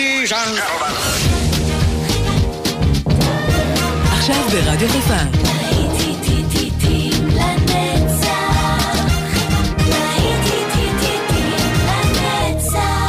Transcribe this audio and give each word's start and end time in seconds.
Ladies 0.00 0.32
and 0.32 0.56
gentlemen. 0.56 0.94
עכשיו 4.12 4.36
ברדיו 4.52 4.88
חיפה. 4.88 5.14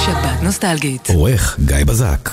שבת 0.06 0.42
נוסטלגית. 0.44 1.10
עורך 1.10 1.58
גיא 1.66 1.84
בזק. 1.86 2.30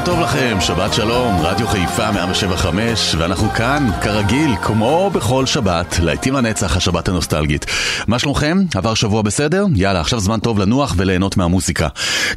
בוקר 0.00 0.12
טוב 0.12 0.20
לכם, 0.20 0.56
שבת 0.60 0.94
שלום, 0.94 1.40
רדיו 1.42 1.66
חיפה 1.66 2.10
175, 2.12 3.14
ואנחנו 3.18 3.50
כאן, 3.50 3.86
כרגיל, 4.02 4.50
כמו 4.62 5.10
בכל 5.14 5.46
שבת, 5.46 5.98
להיטים 6.02 6.36
הנצח, 6.36 6.76
השבת 6.76 7.08
הנוסטלגית. 7.08 7.66
מה 8.06 8.18
שלומכם? 8.18 8.58
עבר 8.74 8.94
שבוע 8.94 9.22
בסדר? 9.22 9.66
יאללה, 9.74 10.00
עכשיו 10.00 10.20
זמן 10.20 10.40
טוב 10.40 10.58
לנוח 10.58 10.94
וליהנות 10.96 11.36
מהמוזיקה. 11.36 11.88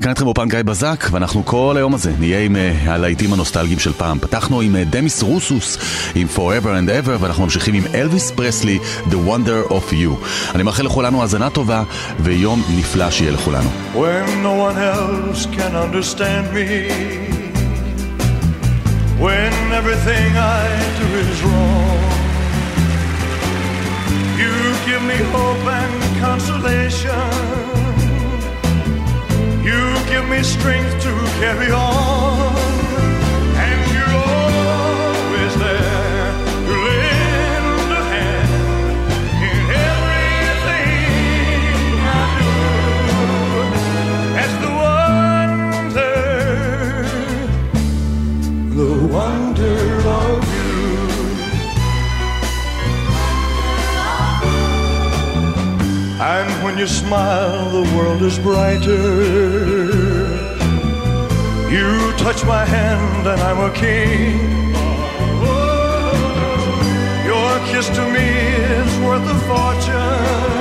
כאן 0.02 0.10
איתכם 0.10 0.26
באופן 0.26 0.50
גיא 0.50 0.62
בזק, 0.62 1.06
ואנחנו 1.12 1.46
כל 1.46 1.74
היום 1.78 1.94
הזה 1.94 2.12
נהיה 2.20 2.40
עם 2.40 2.56
uh, 2.56 2.90
הלהיטים 2.90 3.34
הנוסטלגיים 3.34 3.80
של 3.80 3.94
פעם. 3.94 4.20
פתחנו 4.20 4.62
עם 4.62 4.76
uh, 4.76 4.78
דמיס 4.90 5.24
רוסוס, 5.24 5.78
עם 6.16 6.28
Forever 6.36 6.66
and 6.66 7.08
Ever, 7.08 7.18
ואנחנו 7.20 7.44
ממשיכים 7.44 7.74
עם 7.74 7.84
אלוויס 7.94 8.32
פרסלי, 8.32 8.80
The 9.10 9.16
Wonder 9.28 9.72
of 9.72 9.92
You. 9.92 10.26
אני 10.56 10.64
מאחל 10.64 10.84
לכולנו 10.84 11.22
האזנה 11.22 11.50
טובה, 11.50 11.84
ויום 12.20 12.64
נפלא 12.78 13.12
שיהיה 13.12 13.32
לכולנו. 13.32 13.70
when 13.96 14.44
no 14.44 14.54
one 14.68 14.78
else 14.78 15.46
can 15.58 15.76
understand 15.76 16.46
me, 16.56 17.43
when 19.20 19.54
everything 19.72 20.32
I 20.36 20.68
do 21.00 21.08
is 21.26 21.44
wrong. 21.44 22.14
You 24.42 24.54
give 24.86 25.04
me 25.04 25.18
hope 25.32 25.66
and 25.82 26.20
consolation. 26.20 27.30
You 29.64 29.82
give 30.12 30.28
me 30.28 30.44
strength 30.44 31.02
to 31.04 31.12
carry 31.40 31.72
on. 31.72 33.13
When 56.74 56.80
you 56.80 56.88
smile, 56.88 57.70
the 57.70 57.96
world 57.96 58.24
is 58.24 58.40
brighter. 58.40 59.22
You 61.70 62.12
touch 62.18 62.44
my 62.46 62.66
hand, 62.66 63.28
and 63.28 63.40
I'm 63.40 63.60
a 63.60 63.72
king. 63.76 64.40
Your 67.30 67.52
kiss 67.68 67.88
to 67.90 68.04
me 68.10 68.28
is 68.80 69.00
worth 69.06 69.22
a 69.22 69.38
fortune. 69.48 70.53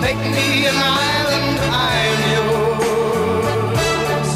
Make 0.00 0.22
me 0.36 0.66
an 0.66 0.76
island, 0.76 1.58
I 1.72 1.92
am 2.12 2.20
yours. 2.36 4.30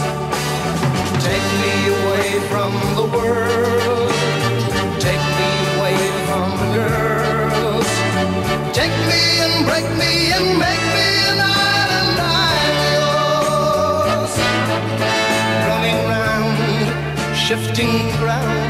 Take 1.29 1.49
me 1.63 1.75
away 1.97 2.29
from 2.51 2.71
the 2.99 3.07
world. 3.17 4.13
Take 5.01 5.25
me 5.41 5.51
away 5.75 5.99
from 6.29 6.47
the 6.61 6.69
girls. 6.79 7.89
Take 8.79 8.97
me 9.11 9.23
and 9.45 9.55
break 9.69 9.89
me 10.03 10.13
and 10.37 10.47
make 10.67 10.85
me 10.97 11.09
an 11.33 11.41
island, 11.73 12.17
I 12.21 12.53
am 12.71 12.79
yours. 12.99 14.33
Running 15.69 16.01
round, 16.13 16.57
shifting 17.37 17.95
ground 18.21 18.64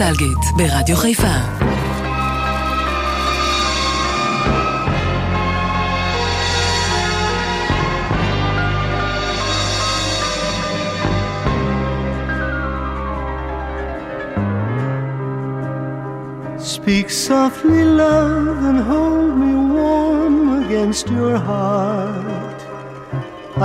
נוסטלגית, 0.00 0.38
ברדיו 0.56 0.96
חיפה. 0.96 1.26
Speak 16.58 17.10
softly, 17.10 17.84
love, 17.84 18.58
and 18.68 18.80
hold 18.90 19.32
me 19.42 19.54
warm 19.78 20.36
against 20.62 21.08
your 21.08 21.36
heart. 21.50 22.60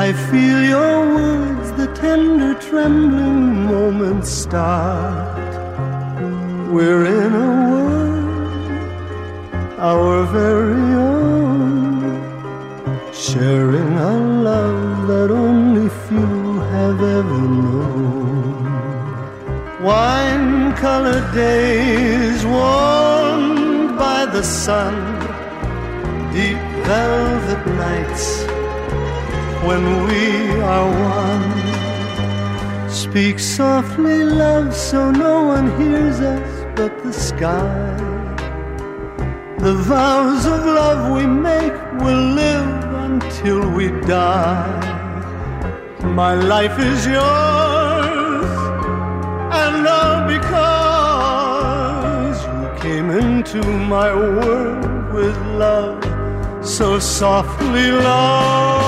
I 0.06 0.08
feel 0.28 0.60
your 0.76 0.98
words, 1.16 1.68
the 1.80 1.88
tender 2.04 2.54
trembling 2.66 3.66
moments 3.74 4.30
start. 4.44 5.41
We're 6.72 7.06
in 7.06 7.34
a 7.34 7.50
world, 7.70 8.62
our 9.78 10.24
very 10.24 10.94
own, 10.96 12.16
sharing 13.14 13.92
a 13.98 14.14
love 14.50 15.08
that 15.10 15.32
only 15.32 15.90
few 16.08 16.62
have 16.74 17.02
ever 17.02 17.42
known. 17.64 18.64
Wine 19.84 20.74
colored 20.78 21.30
days 21.34 22.46
warmed 22.46 23.98
by 24.00 24.26
the 24.26 24.42
sun, 24.42 24.96
deep 26.32 26.62
velvet 26.88 27.68
nights 27.86 28.44
when 29.68 29.84
we 30.08 30.62
are 30.62 30.90
one. 31.20 32.90
Speak 32.90 33.40
softly, 33.40 34.24
love, 34.24 34.74
so 34.74 35.12
no 35.12 35.44
one 35.44 35.68
hears 35.78 36.22
us 36.22 36.51
sky. 37.42 37.98
The 39.66 39.74
vows 39.74 40.46
of 40.46 40.60
love 40.80 41.02
we 41.18 41.26
make 41.26 41.78
will 42.04 42.26
live 42.42 42.74
until 43.08 43.62
we 43.78 43.86
die. 44.02 44.80
My 46.22 46.34
life 46.36 46.78
is 46.92 47.00
yours, 47.18 48.52
and 49.64 49.78
all 49.98 50.20
because 50.36 51.18
you 52.52 52.62
came 52.86 53.10
into 53.10 53.62
my 53.96 54.10
world 54.14 55.14
with 55.16 55.38
love 55.64 56.04
so 56.64 57.00
softly, 57.00 57.88
love. 57.92 58.81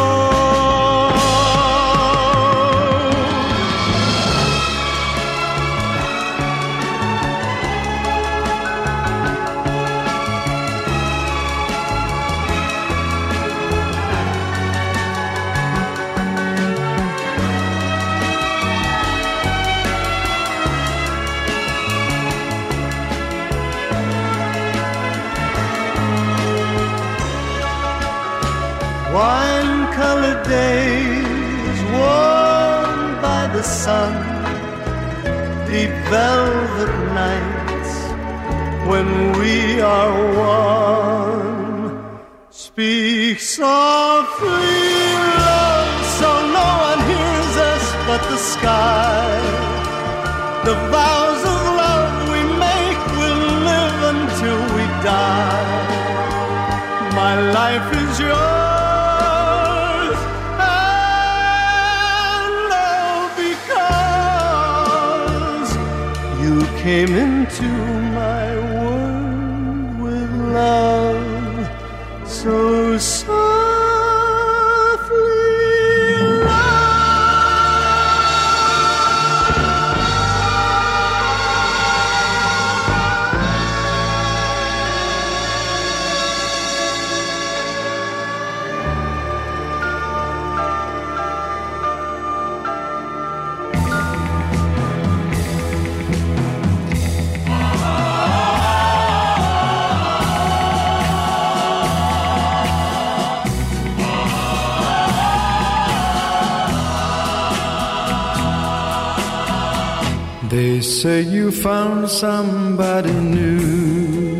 Say 111.03 111.21
you 111.21 111.51
found 111.51 112.09
somebody 112.09 113.11
new. 113.11 114.37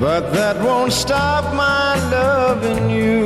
But 0.00 0.32
that 0.32 0.56
won't 0.66 0.92
stop 0.92 1.54
my 1.54 1.94
loving 2.10 2.90
you. 2.90 3.22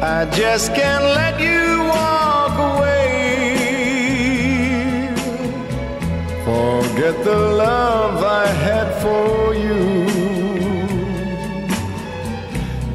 I 0.00 0.26
just 0.26 0.66
can't 0.76 1.06
let 1.20 1.34
you 1.48 1.64
walk 1.96 2.54
away. 2.70 3.00
Forget 6.48 7.14
the 7.24 7.40
love 7.66 8.22
I 8.22 8.46
had 8.66 8.88
for 9.02 9.54
you. 9.66 9.82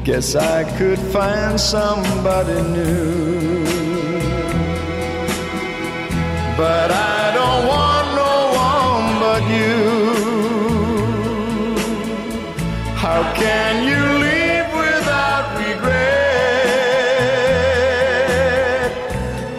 Guess 0.02 0.34
I 0.34 0.64
could 0.78 1.02
find 1.16 1.60
somebody 1.60 2.58
new. 2.78 3.29
But 6.60 6.90
I 6.90 7.32
don't 7.38 7.62
want 7.72 8.06
no 8.22 8.34
one 8.68 9.06
but 9.24 9.42
you. 9.56 9.80
How 13.02 13.20
can 13.42 13.72
you 13.90 14.02
leave 14.24 14.68
without 14.84 15.46
regret? 15.64 16.10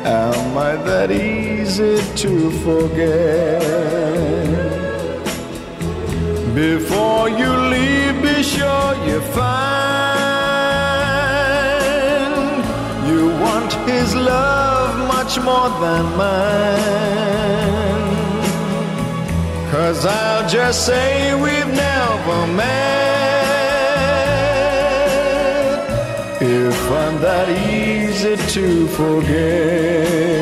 Am 0.05 0.55
I 0.55 0.59
that 0.89 1.09
easy 1.09 1.97
to 2.21 2.31
forget? 2.65 3.61
Before 6.53 7.25
you 7.29 7.51
leave, 7.73 8.15
be 8.21 8.43
sure 8.43 8.93
you 9.07 9.17
find 9.33 10.10
his 13.93 14.15
love 14.15 14.93
much 15.15 15.33
more 15.47 15.69
than 15.83 16.03
mine. 16.21 17.31
Cause 19.71 20.05
I'll 20.05 20.47
just 20.49 20.85
say 20.85 21.33
we've 21.45 21.73
never 21.87 22.39
met. 22.61 22.91
If 26.41 26.79
I'm 27.03 27.15
that 27.21 27.47
easy 27.49 28.35
to 28.55 28.87
forget. 28.99 30.41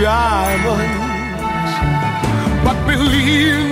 diamonds. 0.00 1.10
But 2.64 2.86
believe 2.86 3.69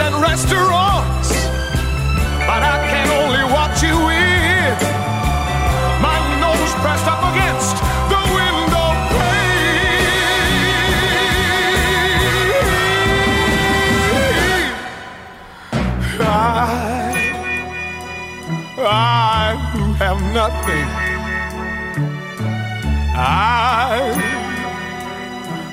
and 0.00 0.14
restaurants, 0.22 1.30
but 2.46 2.62
I 2.62 2.86
can 2.88 3.08
only 3.20 3.42
watch 3.52 3.82
you 3.82 3.96
in. 4.10 4.76
My 6.00 6.18
nose 6.38 6.72
pressed 6.82 7.06
up 7.06 7.22
against 7.32 7.76
the 8.12 8.20
window 8.38 8.94
pane. 9.16 9.58
I, 16.20 16.32
I 18.78 19.56
who 19.72 19.82
have 19.94 20.20
nothing. 20.32 20.88
I, 23.16 24.14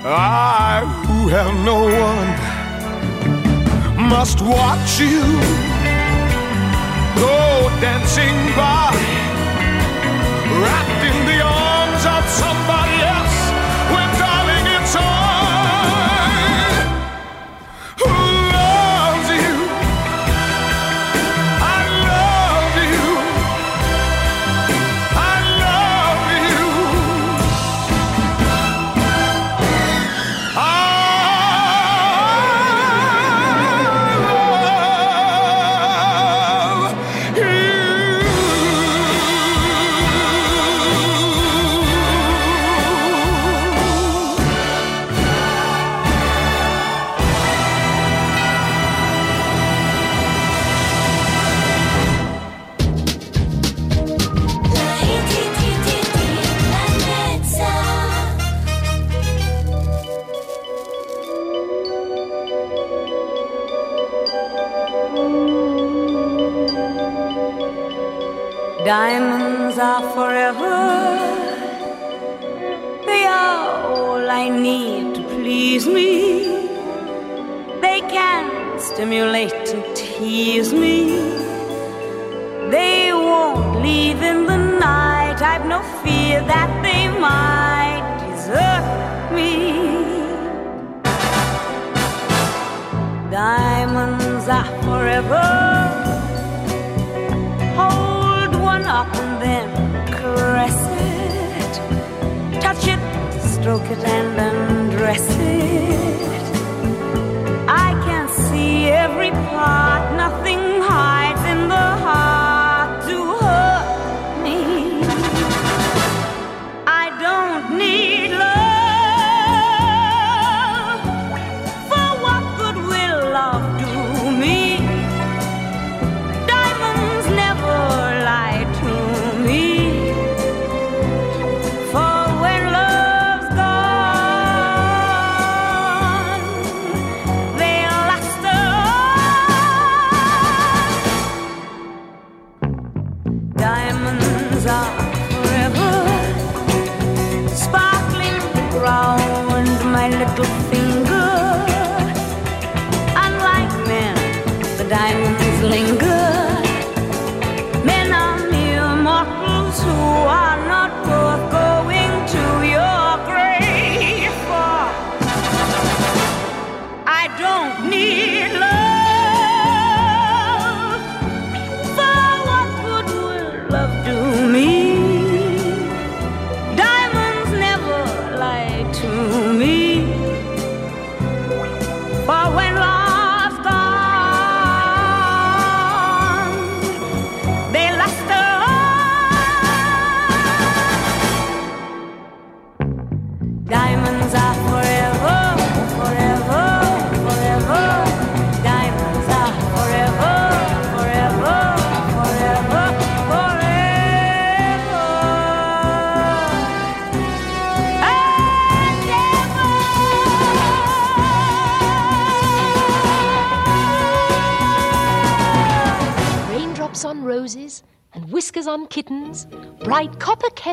I 0.03 0.85
who 1.05 1.27
have 1.27 1.53
no 1.63 1.77
one 1.83 2.44
must 4.09 4.41
watch 4.41 4.99
you 4.99 5.21
go 7.15 7.69
dancing 7.81 8.35
by, 8.55 8.91
wrapped 10.61 11.03
in 11.09 11.25
the 11.25 11.41
arms 11.41 12.05
of 12.05 12.29
some. 12.29 12.64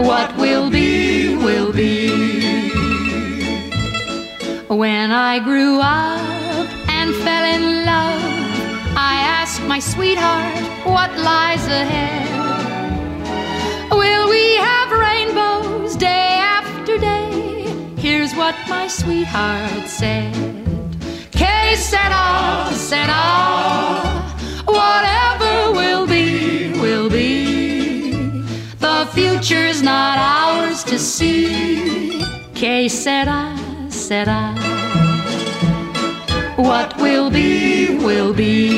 What 0.00 0.34
will 0.38 0.70
be, 0.70 1.36
will 1.36 1.72
be. 1.72 2.70
When 4.66 5.10
I 5.12 5.38
grew 5.44 5.78
up 5.78 6.68
and 6.88 7.14
fell 7.16 7.44
in 7.44 7.84
love, 7.84 8.22
I 8.96 9.14
asked 9.38 9.62
my 9.64 9.78
sweetheart 9.78 10.56
what 10.86 11.10
lies 11.18 11.66
ahead. 11.66 12.26
Will 13.92 14.30
we 14.30 14.56
have 14.56 14.90
rainbows 14.90 15.96
day 15.96 16.32
after 16.58 16.96
day? 16.96 17.66
Here's 17.98 18.32
what 18.34 18.54
my 18.70 18.88
sweetheart 18.88 19.86
said. 19.86 20.34
Que 21.30 21.76
sera, 21.76 22.70
sera. 22.72 23.22
Whatever 24.64 25.72
will 25.72 26.06
be, 26.06 26.72
will 26.80 27.10
be. 27.10 27.59
Future's 29.14 29.82
not 29.82 30.18
ours 30.18 30.84
to 30.84 30.98
see. 30.98 32.22
Que 32.54 32.88
sera, 32.88 33.56
sera. 33.88 34.54
What 36.56 36.96
will 36.98 37.30
be, 37.30 37.96
will 37.98 38.32
be. 38.32 38.70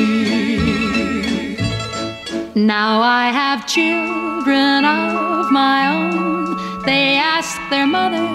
Now 2.55 3.01
I 3.01 3.29
have 3.31 3.67
children 3.67 4.85
of 4.85 5.51
my 5.51 5.87
own. 5.95 6.83
They 6.85 7.17
ask 7.17 7.59
their 7.69 7.85
mother, 7.85 8.25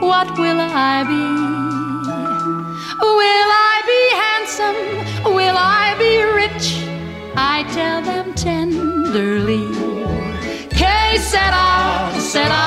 What 0.00 0.38
will 0.38 0.60
I 0.60 1.02
be? 1.02 1.50
Will 3.00 3.50
I 3.72 3.76
be 3.92 4.02
handsome? 4.22 5.34
Will 5.34 5.56
I 5.56 5.94
be 5.98 6.22
rich? 6.42 6.66
I 7.36 7.64
tell 7.72 8.02
them 8.02 8.34
tenderly. 8.34 9.89
Que 11.09 11.19
sera, 11.33 11.67
sera. 12.31 12.65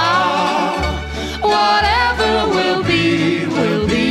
Whatever 1.55 2.33
will 2.55 2.83
be, 2.83 3.47
will 3.57 3.87
be. 3.87 4.11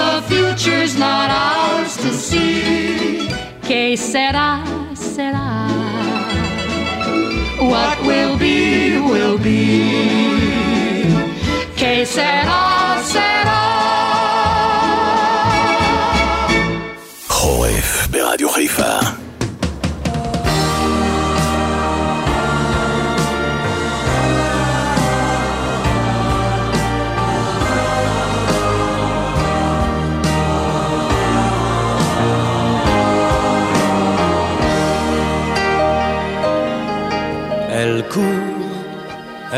The 0.00 0.12
future's 0.28 0.94
not 1.06 1.28
ours 1.30 1.96
to 2.04 2.10
see. 2.12 3.30
Que 3.68 3.96
sera, 3.96 4.50
sera. 4.94 5.48
What 7.72 7.96
will 8.08 8.36
be, 8.36 8.98
will 9.10 9.38
be. 9.38 9.62
Que 11.80 11.94
sera, 12.16 12.62
sera. 13.14 13.60
חורף 17.28 18.08
ברדיו 18.10 18.48
חיפה. 18.48 18.92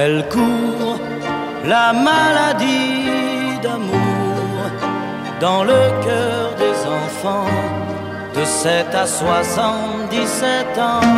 elle 0.07 0.23
court, 0.29 0.99
la 1.65 1.91
maladie 1.91 3.59
d'amour 3.61 4.61
dans 5.41 5.63
le 5.71 5.81
cœur 6.05 6.43
des 6.63 6.77
enfants 7.01 7.51
de 8.35 8.43
7 8.45 8.95
à 9.03 9.05
77 9.05 10.77
ans. 10.77 11.15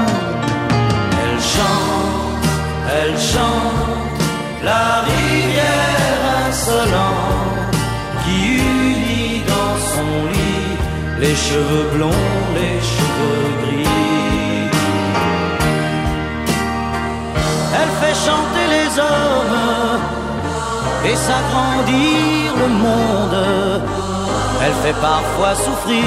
Elle 1.22 1.42
chante, 1.56 2.48
elle 2.98 3.18
chante, 3.34 4.22
la 4.64 4.86
rivière 5.12 6.22
insolente 6.48 7.76
qui 8.24 8.40
unit 8.56 9.42
dans 9.54 9.78
son 9.94 10.12
lit 10.34 10.72
les 11.24 11.36
cheveux 11.48 11.88
blonds, 11.96 12.28
les 12.60 12.78
cheveux 12.94 13.50
gris. 13.62 13.99
Fait 18.02 18.16
chanter 18.28 18.66
les 18.76 18.90
hommes 19.00 19.60
et 21.06 21.16
s'agrandir 21.16 22.56
le 22.62 22.68
monde. 22.86 23.82
Elle 24.62 24.74
fait 24.84 25.00
parfois 25.02 25.54
souffrir 25.56 26.04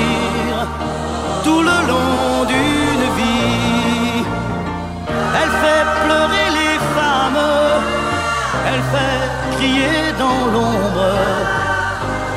tout 1.45 1.63
le 1.71 1.79
long 1.91 2.45
d'une 2.53 3.07
vie. 3.19 4.25
Elle 5.41 5.53
fait 5.65 5.85
pleurer 6.05 6.49
les 6.61 6.77
femmes, 6.97 7.45
elle 8.69 8.85
fait 8.95 9.57
crier 9.57 10.03
dans 10.19 10.43
l'ombre. 10.53 11.13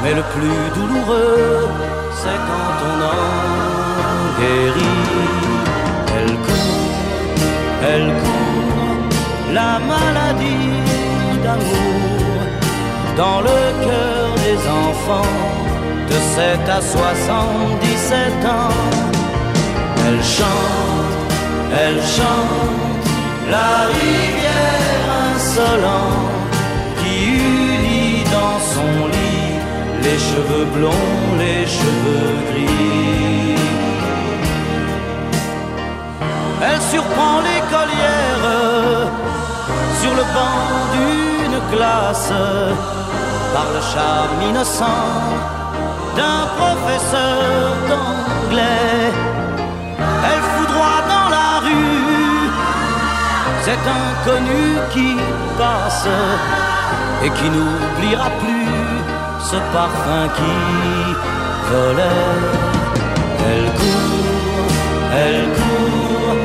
Mais 0.01 0.13
le 0.13 0.23
plus 0.35 0.61
douloureux, 0.77 1.67
c'est 2.19 2.39
quand 2.49 2.77
on 2.91 2.97
en 3.13 4.39
guérit. 4.39 5.03
Elle 6.17 6.33
court, 6.47 6.91
elle 7.91 8.07
court, 8.21 8.34
la 9.55 9.79
maladie 9.79 10.73
d'amour 11.43 12.39
dans 13.15 13.39
le 13.49 13.61
cœur 13.85 14.25
des 14.45 14.59
enfants 14.83 15.37
de 16.11 16.17
7 16.35 16.69
à 16.77 16.81
77 16.81 18.45
ans. 18.57 18.81
Elle 20.05 20.23
chante, 20.37 21.31
elle 21.83 22.01
chante 22.17 23.07
la 23.55 23.71
rivière 23.99 25.05
insolente 25.31 26.55
qui 26.99 27.15
unit 27.53 28.23
dans 28.37 28.59
son 28.73 28.93
lit 29.15 29.55
les 30.05 30.19
cheveux 30.29 30.67
blonds, 30.75 31.15
les 31.43 31.63
cheveux 31.77 32.33
gris. 32.49 33.55
Elle 36.67 36.81
surprend 36.93 37.35
l'écolière 37.47 38.74
sur 40.05 40.13
le 40.21 40.25
banc 40.37 40.61
d'une 40.95 41.59
classe 41.73 42.33
par 43.53 43.67
le 43.75 43.81
charme 43.93 44.41
innocent 44.49 45.07
d'un 46.17 46.41
professeur 46.59 47.63
d'anglais. 47.89 49.11
Elle 50.29 50.43
foudroie 50.53 51.01
dans 51.13 51.29
la 51.37 51.49
rue 51.65 52.49
cet 53.65 53.83
inconnu 54.01 54.63
qui 54.93 55.11
passe 55.57 56.09
et 57.23 57.29
qui 57.37 57.47
n'oubliera 57.55 58.29
plus 58.43 58.73
ce 59.49 59.57
parfum 59.75 60.23
qui 60.37 60.57
volait. 61.71 62.43
Elle 63.49 63.69
court, 63.79 64.71
elle 65.23 65.47
court, 65.59 66.37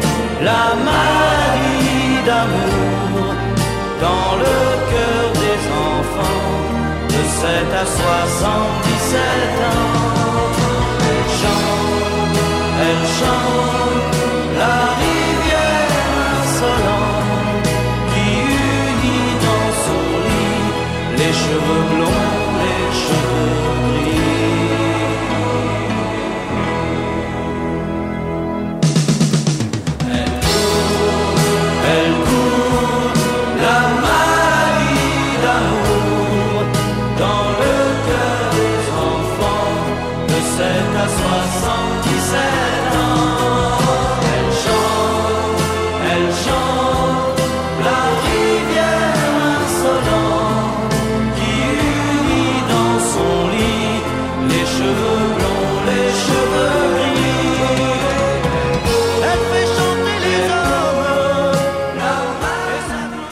la 0.49 0.65
maladie 0.89 2.23
d'amour 2.27 2.70
dans 4.01 4.37
le 4.45 4.59
cœur 4.93 5.27
des 5.45 5.61
enfants 5.89 6.49
de 7.09 7.21
7 7.41 7.49
à 7.75 7.87
77 7.87 9.21
ans. 9.71 10.01
Elle 11.09 11.29
chante, 11.41 12.39
elle 12.87 13.05
chante 13.19 14.17
la 14.63 14.79
rivière 15.05 15.95
insolente 16.41 17.69
qui 18.11 18.27
unit 18.65 19.33
dans 19.47 19.71
son 19.85 20.05
lit 20.29 20.69
les 21.19 21.33
cheveux 21.43 21.85
blonds, 21.93 22.29
les 22.65 22.87
cheveux 23.03 23.70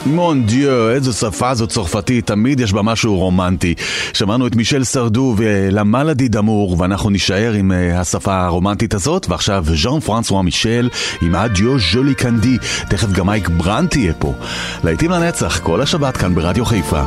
מון 0.09 0.45
דיו, 0.45 0.89
איזו 0.89 1.13
שפה 1.13 1.53
זו 1.53 1.67
צרפתית, 1.67 2.27
תמיד 2.27 2.59
יש 2.59 2.73
בה 2.73 2.81
משהו 2.81 3.17
רומנטי. 3.17 3.73
שמענו 4.13 4.47
את 4.47 4.55
מישל 4.55 4.83
סרדו 4.83 5.35
ולמלאדי 5.37 6.27
דמור, 6.27 6.75
ואנחנו 6.79 7.09
נישאר 7.09 7.53
עם 7.53 7.71
אה, 7.71 7.99
השפה 7.99 8.45
הרומנטית 8.45 8.93
הזאת, 8.93 9.29
ועכשיו 9.29 9.65
ז'אן 9.75 9.99
פרנסואה 9.99 10.41
מישל 10.41 10.89
עם 11.21 11.35
אדיו 11.35 11.79
ז'ולי 11.79 12.15
קנדי, 12.15 12.57
תכף 12.89 13.11
גם 13.11 13.25
מייק 13.25 13.49
ברנט 13.49 13.95
יהיה 13.95 14.13
פה. 14.13 14.33
להיטים 14.83 15.11
לנצח, 15.11 15.59
כל 15.59 15.81
השבת 15.81 16.17
כאן 16.17 16.35
ברדיו 16.35 16.65
חיפה. 16.65 17.03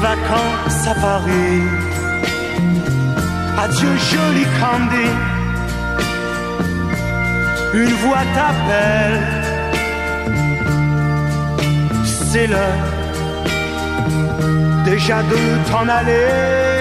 Vacances 0.00 0.86
à 0.86 0.94
Paris. 0.94 1.62
Adieu 3.62 3.94
joli 4.10 4.44
Candy, 4.60 5.10
une 7.74 7.94
voix 8.02 8.24
t'appelle, 8.34 9.20
c'est 12.04 12.46
l'heure 12.46 12.98
déjà 14.84 15.22
de 15.22 15.70
t'en 15.70 15.88
aller. 15.88 16.77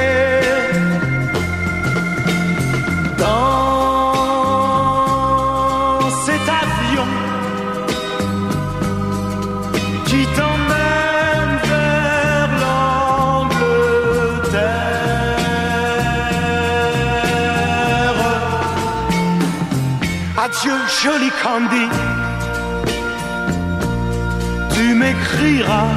Adieu, 20.98 21.12
joli 21.12 21.32
Candy, 21.44 21.88
tu 24.74 24.94
m'écriras, 24.96 25.90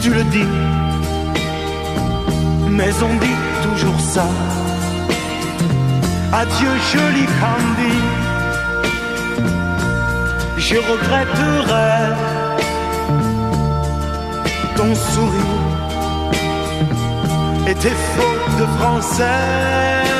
tu 0.00 0.10
le 0.10 0.22
dis 0.24 0.46
mais 2.70 2.92
on 3.02 3.14
dit 3.16 3.38
toujours 3.62 4.00
ça. 4.00 4.26
Adieu 6.32 6.72
joli 6.92 7.26
Candy, 7.40 7.96
je 10.58 10.76
regretterai 10.76 12.14
ton 14.76 14.94
sourire 14.94 15.64
et 17.66 17.74
tes 17.74 17.96
fautes 18.14 18.58
de 18.60 18.66
français. 18.78 20.17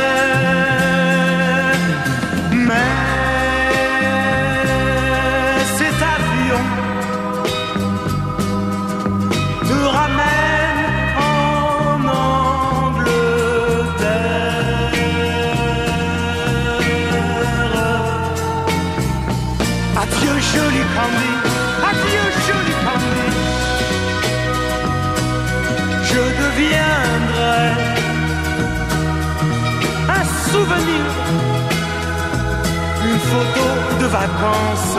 vacances. 34.09 34.99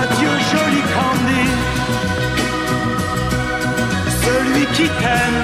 Adieu 0.00 0.34
joli 0.50 0.82
Candy, 0.94 1.46
celui 4.24 4.64
qui 4.74 4.86
t'aime. 5.00 5.42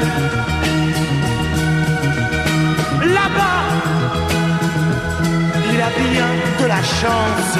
Là-bas, 3.17 3.63
il 5.73 5.81
a 5.81 5.91
bien 6.11 6.31
de 6.61 6.67
la 6.67 6.83
chance. 6.83 7.59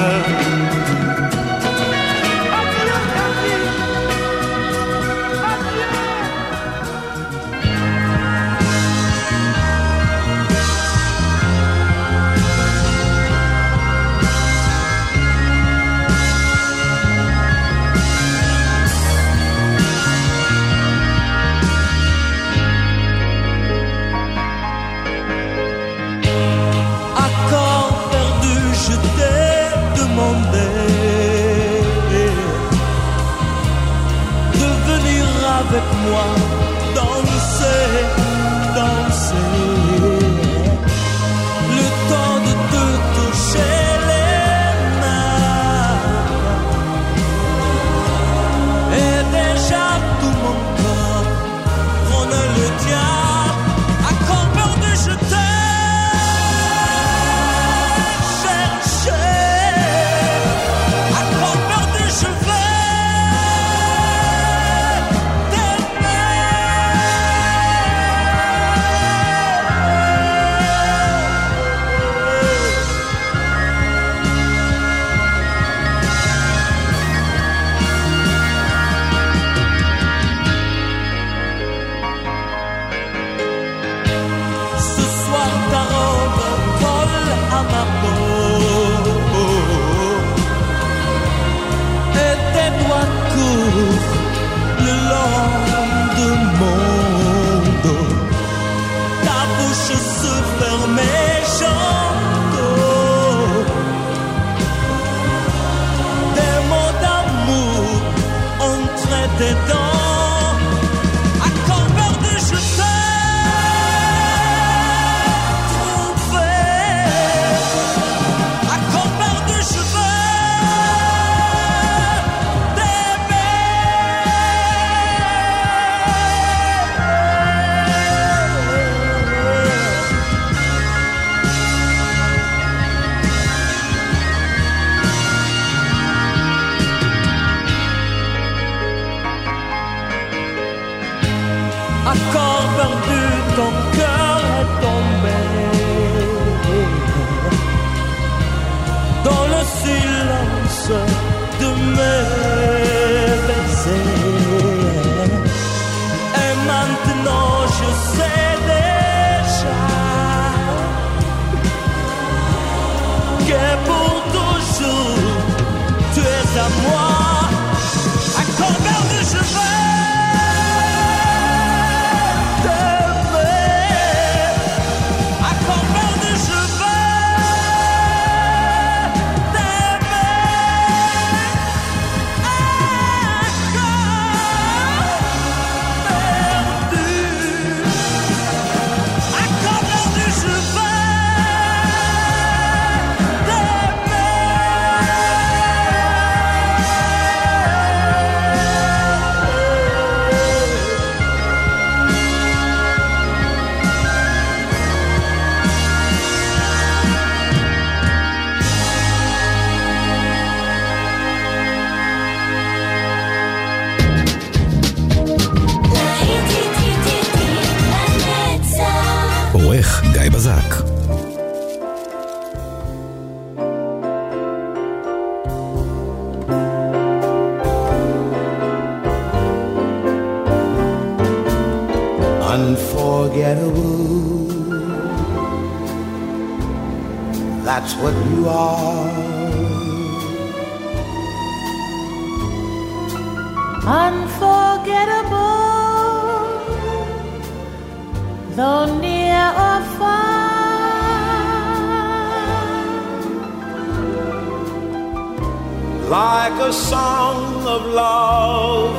like 256.09 256.59
a 256.61 256.73
song 256.73 257.65
of 257.65 257.85
love 257.85 258.93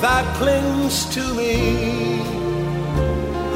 that 0.00 0.24
clings 0.36 1.06
to 1.14 1.22
me. 1.34 2.16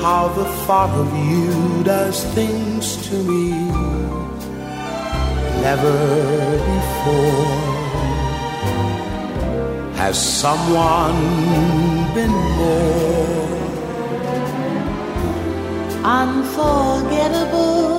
How 0.00 0.28
the 0.28 0.44
thought 0.64 0.90
of 0.90 1.12
you 1.28 1.82
does 1.82 2.22
things 2.34 2.96
to 3.08 3.16
me 3.24 3.50
never 5.66 5.98
before. 6.74 7.54
Has 9.96 10.16
someone 10.42 11.20
been 12.14 12.36
more 12.60 13.48
unforgettable 16.04 17.96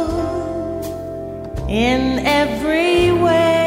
in 1.67 2.25
every 2.25 3.11
way? 3.11 3.66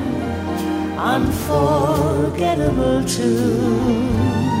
unforgettable 1.01 3.03
too. 3.05 4.60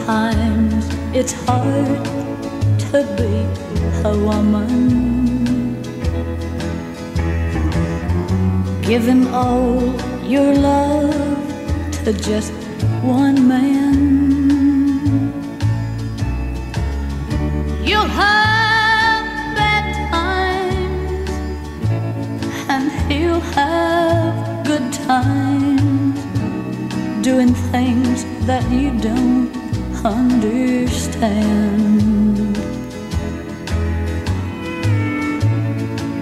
Sometimes 0.00 0.88
it's 1.14 1.32
hard 1.44 2.04
to 2.90 2.98
be 3.18 3.34
a 4.08 4.16
woman. 4.16 5.82
Giving 8.80 9.28
all 9.28 9.78
your 10.24 10.54
love 10.54 11.12
to 12.04 12.12
just 12.14 12.52
one 13.02 13.46
man. 13.46 15.32
You'll 17.84 18.14
have 18.24 19.24
bad 19.54 19.86
times, 20.10 21.30
and 22.68 22.90
he'll 23.12 23.44
have 23.54 24.66
good 24.66 24.92
times 24.92 26.18
doing 27.22 27.52
things 27.54 28.24
that 28.46 28.64
you 28.70 28.98
don't 28.98 29.59
understand. 30.04 31.50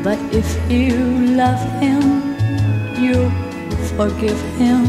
But 0.03 0.19
if 0.33 0.47
you 0.71 0.97
love 1.37 1.61
him, 1.81 2.35
you'll 2.99 3.31
forgive 3.97 4.41
him. 4.57 4.85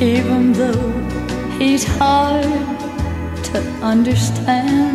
Even 0.00 0.52
though 0.52 0.92
he's 1.58 1.84
hard 1.84 2.44
to 3.44 3.58
understand. 3.82 4.89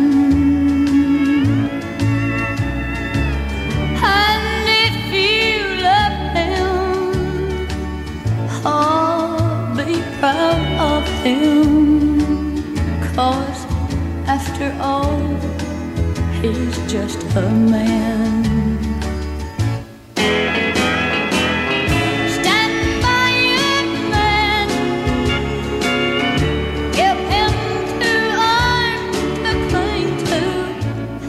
Cling 29.70 30.16
to 30.26 30.42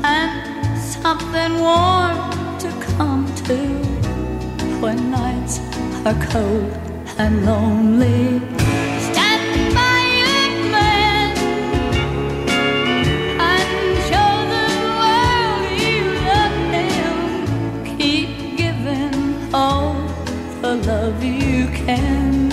and 0.03 0.77
something 0.79 1.53
warm 1.59 2.17
to 2.59 2.69
come 2.95 3.25
to 3.35 3.57
when 4.81 5.09
nights 5.11 5.59
are 6.05 6.19
cold 6.27 6.71
and 7.17 7.45
lonely. 7.45 8.36
You 21.23 21.67
can. 21.67 22.46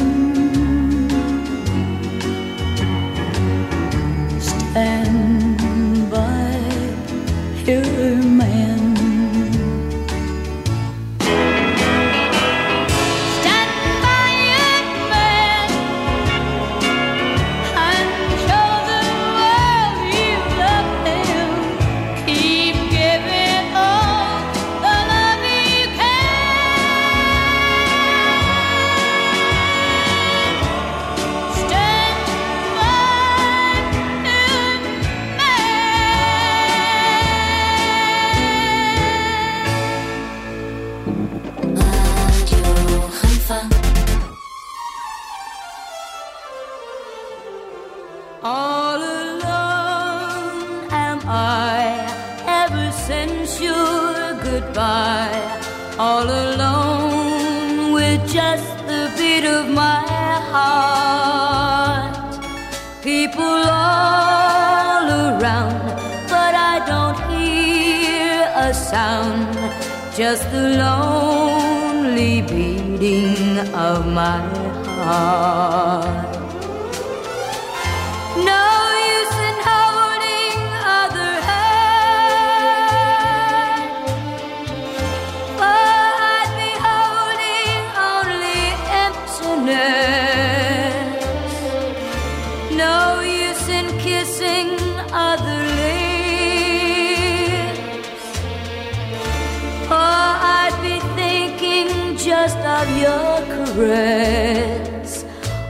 Caress. 103.53 105.25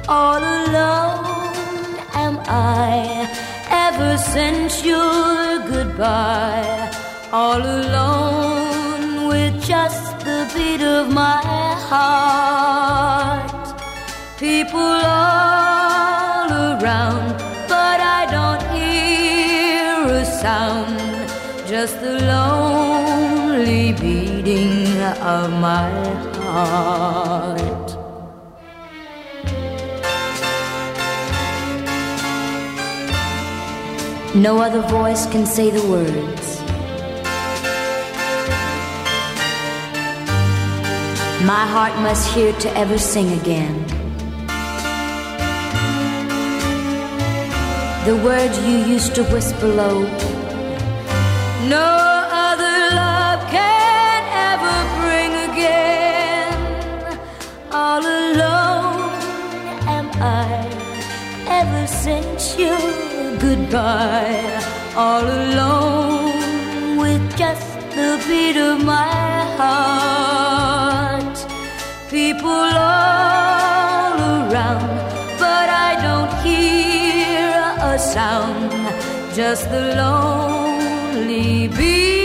All 0.09 0.42
alone 0.61 1.97
am 2.24 2.34
I 2.47 3.28
ever 3.70 4.16
since 4.18 4.84
your 4.84 5.59
goodbye. 5.72 6.90
All 7.32 7.62
alone 7.80 9.28
with 9.28 9.55
just 9.64 10.18
the 10.20 10.40
beat 10.55 10.82
of 10.82 11.12
my 11.12 11.42
heart. 11.90 13.66
People 14.38 14.80
all 14.80 16.51
around, 16.70 17.36
but 17.68 17.99
I 18.18 18.22
don't 18.36 18.62
hear 18.76 19.95
a 20.22 20.24
sound. 20.24 20.99
Just 21.66 22.01
the 22.01 22.14
lonely 22.32 23.92
beating 23.92 25.01
of 25.36 25.51
my 25.51 25.90
heart. 26.55 27.89
No 34.37 34.53
other 34.67 34.83
voice 34.83 35.27
can 35.27 35.47
say 35.47 35.71
the 35.71 35.85
words. 35.95 36.47
My 41.53 41.65
heart 41.75 41.95
must 42.07 42.33
hear 42.35 42.53
to 42.65 42.69
ever 42.83 42.99
sing 42.99 43.29
again. 43.41 43.77
The 48.09 48.17
words 48.29 48.57
you 48.69 48.77
used 48.95 49.15
to 49.17 49.25
whisper 49.25 49.67
low. 49.67 50.03
No 51.69 52.14
since 62.05 62.59
your 62.59 62.79
goodbye. 63.39 64.61
All 64.95 65.25
alone 65.25 66.99
with 67.03 67.25
just 67.43 67.71
the 67.99 68.11
beat 68.29 68.59
of 68.71 68.85
my 68.85 69.11
heart. 69.61 71.37
People 72.11 72.69
all 72.91 74.17
around, 74.37 74.91
but 75.45 75.69
I 75.89 75.91
don't 76.07 76.33
hear 76.47 77.57
a 77.93 77.95
sound. 77.99 78.73
Just 79.35 79.65
the 79.71 79.85
lonely 80.03 81.69
beating 81.69 82.24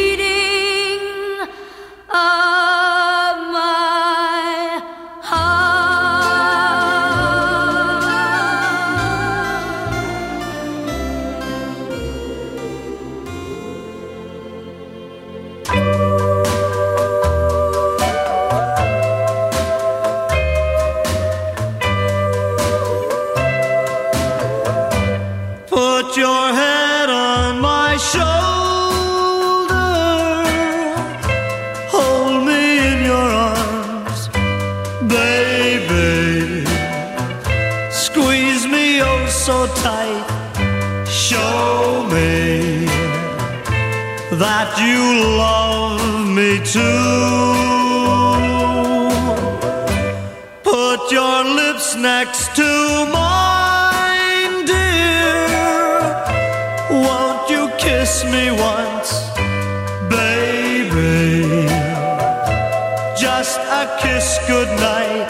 good 64.50 64.72
night. 64.80 65.30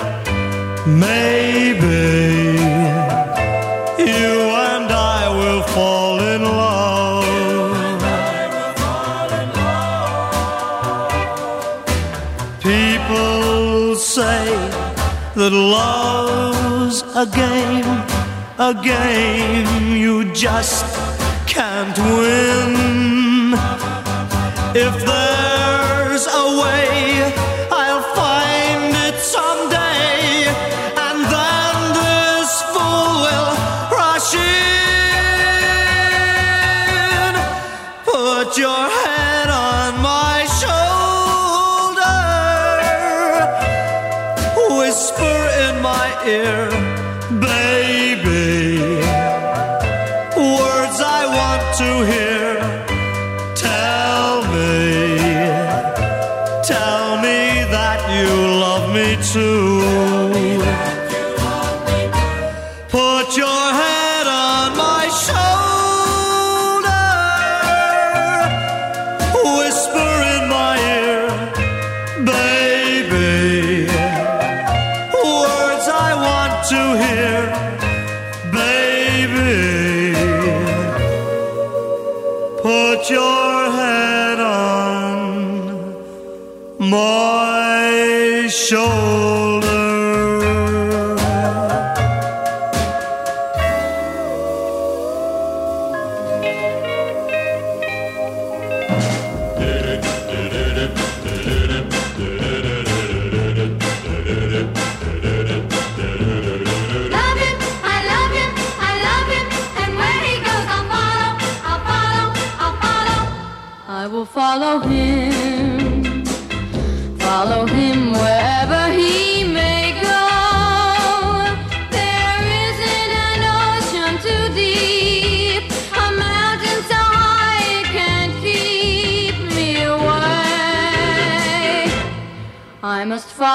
Maybe 0.87 2.05
you 4.11 4.33
and 4.71 4.89
I 5.17 5.21
will 5.39 5.63
fall 5.75 6.19
in 6.33 6.41
love. 6.43 7.25
People 12.61 13.95
say 13.95 14.45
that 15.39 15.53
love's 15.75 17.03
a 17.23 17.25
game, 17.43 17.91
a 18.69 18.73
game 18.93 19.97
you 20.03 20.15
just 20.33 20.85
can't 21.45 21.97
win. 22.15 23.53
If 24.85 24.93
there 25.05 25.28
baby. 47.47 48.79
Words 50.35 50.99
I 51.17 51.21
want 51.37 51.63
to 51.81 51.89
hear. 52.11 52.49
Tell 53.55 54.33
me, 54.53 54.79
tell 56.73 57.07
me 57.25 57.39
that 57.75 57.99
you 58.17 58.31
love 58.65 58.85
me 58.97 59.07
too. 59.33 59.69
Put 62.89 63.37
your 63.37 63.63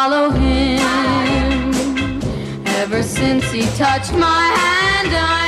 follow 0.05 0.29
him. 0.33 1.73
Ever 2.67 3.03
since 3.03 3.51
he 3.51 3.63
touched 3.79 4.13
my 4.13 4.45
hand, 4.61 5.11
I 5.17 5.44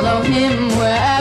follow 0.00 0.22
him 0.22 0.68
wherever. 0.78 1.19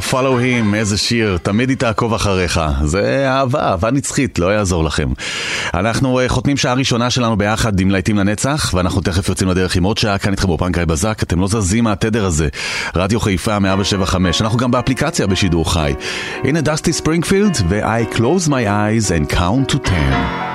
follow, 0.00 0.12
follow 0.12 0.38
him, 0.40 0.74
איזה 0.74 0.98
שיר, 0.98 1.38
תמיד 1.42 1.68
היא 1.68 1.76
תעקוב 1.76 2.14
אחריך. 2.14 2.60
זה 2.84 3.28
אהבה, 3.28 3.60
אהבה 3.60 3.90
נצחית, 3.90 4.38
לא 4.38 4.54
יעזור 4.54 4.84
לכם. 4.84 5.08
אנחנו 5.74 6.20
אה, 6.20 6.28
חותמים 6.28 6.56
שעה 6.56 6.74
ראשונה 6.74 7.10
שלנו 7.10 7.36
ביחד 7.36 7.80
עם 7.80 7.90
להיטים 7.90 8.18
לנצח, 8.18 8.74
ואנחנו 8.74 9.00
תכף 9.00 9.28
יוצאים 9.28 9.48
לדרך 9.48 9.76
עם 9.76 9.84
עוד 9.84 9.98
שעה, 9.98 10.18
כאן 10.18 10.30
איתכם 10.30 10.46
באופן 10.48 10.72
גיא 10.72 10.84
בזק, 10.84 11.22
אתם 11.22 11.40
לא 11.40 11.48
זזים 11.48 11.84
מהתדר 11.84 12.24
הזה. 12.24 12.48
רדיו 12.94 13.20
חיפה 13.20 13.58
175, 13.58 14.42
אנחנו 14.42 14.58
גם 14.58 14.70
באפליקציה 14.70 15.26
בשידור 15.26 15.72
חי. 15.72 15.94
הנה 16.44 16.60
דסטי 16.60 16.92
ספרינגפילד 16.92 17.56
ו-I 17.68 18.14
close 18.14 18.48
my 18.48 18.50
eyes 18.50 19.10
and 19.10 19.34
count 19.34 19.72
to 19.72 19.78
10. 19.78 20.51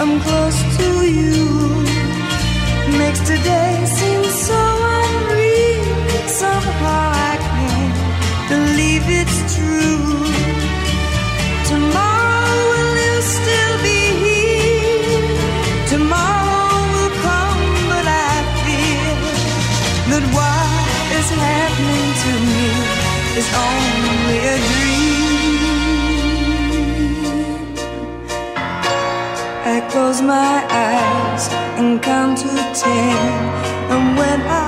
I'm 0.00 0.20
close 0.20 0.60
to 0.76 0.88
you. 1.10 1.44
Makes 2.98 3.20
today 3.26 3.84
seem 3.84 4.17
my 30.28 30.62
eyes 30.68 31.48
and 31.78 32.02
count 32.02 32.36
to 32.36 32.48
ten. 32.74 33.16
And 33.90 34.18
when 34.18 34.40
I 34.42 34.67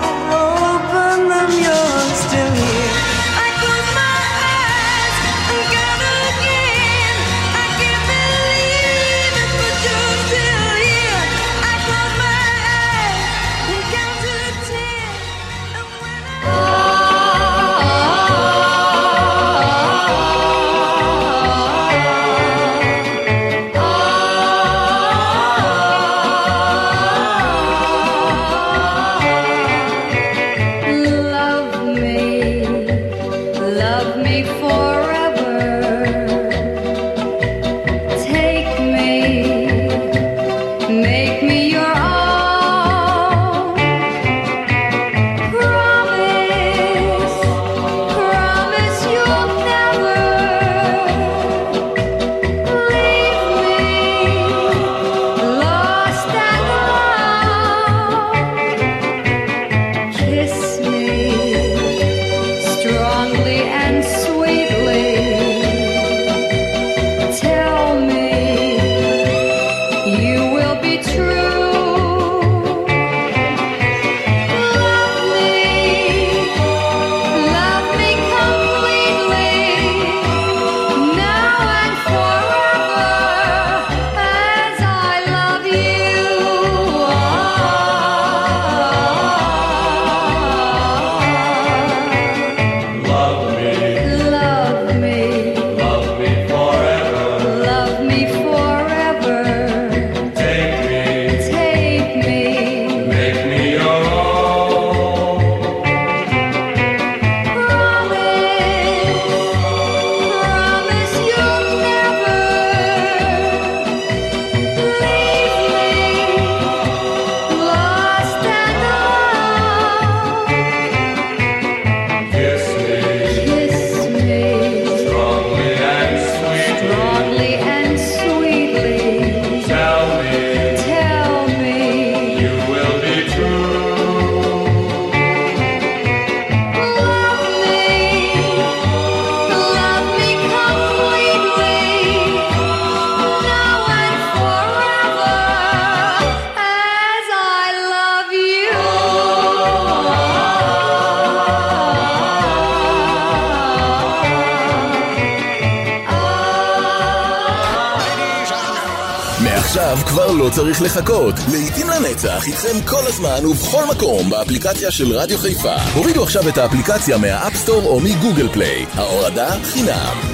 צריך 160.71 160.83
לחכות. 160.83 161.35
לעיתים 161.53 161.87
לנצח 161.89 162.47
איתכם 162.47 162.81
כל 162.87 163.07
הזמן 163.07 163.47
ובכל 163.47 163.85
מקום 163.91 164.31
באפליקציה 164.31 164.91
של 164.91 165.13
רדיו 165.13 165.39
חיפה. 165.39 165.75
הורידו 165.95 166.23
עכשיו 166.23 166.49
את 166.49 166.59
האפליקציה 166.59 167.19
מהאפסטור 167.19 167.85
או 167.85 168.01
מגוגל 168.01 168.49
פליי. 168.53 168.87
ההורדה 168.95 169.51
חינם. 169.65 170.30